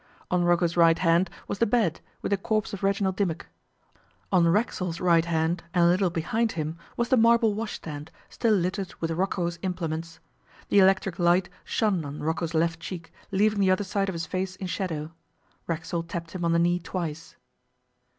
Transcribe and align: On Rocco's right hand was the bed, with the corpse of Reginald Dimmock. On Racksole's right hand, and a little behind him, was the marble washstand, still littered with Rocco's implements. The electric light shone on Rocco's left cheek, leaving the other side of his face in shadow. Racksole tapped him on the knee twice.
On 0.31 0.43
Rocco's 0.43 0.75
right 0.75 0.97
hand 0.97 1.29
was 1.47 1.59
the 1.59 1.67
bed, 1.67 2.01
with 2.23 2.31
the 2.31 2.37
corpse 2.37 2.73
of 2.73 2.81
Reginald 2.81 3.15
Dimmock. 3.17 3.45
On 4.31 4.47
Racksole's 4.47 4.99
right 4.99 5.23
hand, 5.25 5.63
and 5.75 5.83
a 5.83 5.87
little 5.87 6.09
behind 6.09 6.53
him, 6.53 6.75
was 6.97 7.09
the 7.09 7.17
marble 7.17 7.53
washstand, 7.53 8.09
still 8.27 8.55
littered 8.55 8.95
with 8.99 9.11
Rocco's 9.11 9.59
implements. 9.61 10.19
The 10.69 10.79
electric 10.79 11.19
light 11.19 11.49
shone 11.63 12.03
on 12.03 12.23
Rocco's 12.23 12.55
left 12.55 12.79
cheek, 12.79 13.13
leaving 13.29 13.59
the 13.59 13.69
other 13.69 13.83
side 13.83 14.09
of 14.09 14.13
his 14.13 14.25
face 14.25 14.55
in 14.55 14.65
shadow. 14.65 15.11
Racksole 15.67 16.01
tapped 16.09 16.31
him 16.31 16.43
on 16.43 16.51
the 16.51 16.57
knee 16.57 16.79
twice. 16.79 17.35